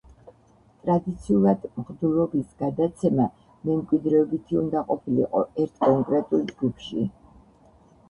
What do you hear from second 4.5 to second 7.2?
უნდა ყოფილიყო ერთ კონკრეტულ ჯგუფში.